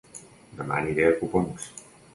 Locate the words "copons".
1.21-1.71